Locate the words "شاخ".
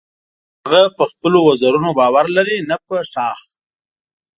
3.11-3.39